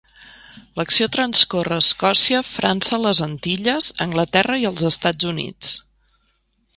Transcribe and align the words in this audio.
L'acció 0.79 1.07
transcorre 1.17 1.75
a 1.75 1.83
Escòcia, 1.83 2.41
França, 2.55 2.99
les 3.05 3.21
Antilles, 3.27 3.91
Anglaterra 4.09 4.57
i 4.65 4.69
els 4.71 4.87
Estats 4.93 5.29
Units. 5.37 5.77